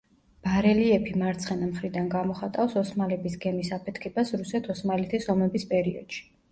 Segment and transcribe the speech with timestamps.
[0.45, 6.29] ბარელიეფი მარცხენა მხრიდან გამოხატავს ოსმალების გემის აფეთქებას რუსეთ-ოსმალეთის ომების პერიოდში.